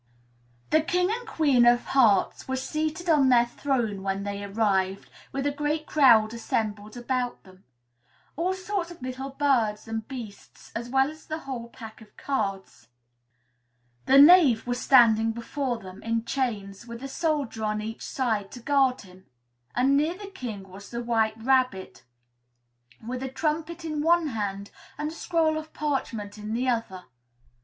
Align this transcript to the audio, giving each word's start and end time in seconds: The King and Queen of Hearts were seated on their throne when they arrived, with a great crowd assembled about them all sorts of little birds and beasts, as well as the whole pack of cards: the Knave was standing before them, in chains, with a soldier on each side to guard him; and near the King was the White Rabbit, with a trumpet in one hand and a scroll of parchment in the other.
The 0.71 0.81
King 0.81 1.11
and 1.11 1.27
Queen 1.27 1.63
of 1.67 1.85
Hearts 1.85 2.47
were 2.47 2.55
seated 2.55 3.07
on 3.07 3.29
their 3.29 3.45
throne 3.45 4.01
when 4.01 4.23
they 4.23 4.43
arrived, 4.43 5.11
with 5.31 5.45
a 5.45 5.51
great 5.51 5.85
crowd 5.85 6.33
assembled 6.33 6.97
about 6.97 7.43
them 7.43 7.65
all 8.35 8.55
sorts 8.55 8.89
of 8.89 9.03
little 9.03 9.29
birds 9.29 9.87
and 9.87 10.07
beasts, 10.07 10.71
as 10.75 10.89
well 10.89 11.11
as 11.11 11.27
the 11.27 11.37
whole 11.41 11.69
pack 11.69 12.01
of 12.01 12.17
cards: 12.17 12.87
the 14.07 14.17
Knave 14.17 14.65
was 14.65 14.81
standing 14.81 15.33
before 15.33 15.77
them, 15.77 16.01
in 16.01 16.25
chains, 16.25 16.87
with 16.87 17.03
a 17.03 17.07
soldier 17.07 17.63
on 17.63 17.79
each 17.79 18.01
side 18.01 18.51
to 18.53 18.59
guard 18.59 19.01
him; 19.01 19.27
and 19.75 19.95
near 19.95 20.17
the 20.17 20.31
King 20.33 20.67
was 20.67 20.89
the 20.89 21.03
White 21.03 21.37
Rabbit, 21.39 22.05
with 23.05 23.21
a 23.21 23.29
trumpet 23.29 23.85
in 23.85 24.01
one 24.01 24.29
hand 24.29 24.71
and 24.97 25.11
a 25.11 25.13
scroll 25.13 25.59
of 25.59 25.73
parchment 25.73 26.39
in 26.39 26.55
the 26.55 26.67
other. 26.67 27.03